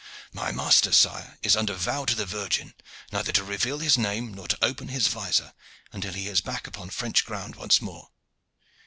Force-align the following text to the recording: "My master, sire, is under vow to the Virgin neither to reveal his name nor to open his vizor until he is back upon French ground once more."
"My 0.33 0.51
master, 0.51 0.91
sire, 0.93 1.37
is 1.43 1.55
under 1.55 1.75
vow 1.75 2.05
to 2.05 2.15
the 2.15 2.25
Virgin 2.25 2.73
neither 3.11 3.31
to 3.33 3.43
reveal 3.43 3.77
his 3.77 3.99
name 3.99 4.33
nor 4.33 4.47
to 4.47 4.57
open 4.59 4.87
his 4.87 5.05
vizor 5.07 5.53
until 5.93 6.13
he 6.13 6.27
is 6.27 6.41
back 6.41 6.65
upon 6.65 6.89
French 6.89 7.23
ground 7.23 7.55
once 7.55 7.81
more." 7.81 8.09